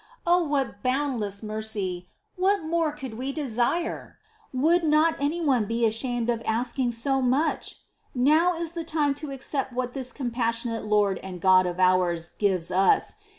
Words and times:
6. 0.21 0.21
Oh, 0.25 0.43
what 0.45 0.81
boundless 0.81 1.43
mercy! 1.43 2.09
What 2.35 2.63
more 2.63 2.91
could 2.91 3.19
we 3.19 3.31
desire? 3.31 4.17
Would 4.51 4.83
not 4.83 5.15
anyone 5.19 5.65
be 5.65 5.85
ashamed 5.85 6.27
of 6.27 6.41
asking 6.43 6.93
so 6.93 7.21
much? 7.21 7.83
Now 8.15 8.55
is 8.55 8.73
the 8.73 8.83
time 8.83 9.13
to 9.21 9.29
accept 9.29 9.73
what 9.73 9.93
this 9.93 10.11
compassion 10.11 10.71
ate 10.71 10.85
Lord 10.85 11.19
and 11.21 11.39
God 11.39 11.67
of 11.67 11.77
ours 11.79 12.31
gives 12.31 12.71
us. 12.71 13.13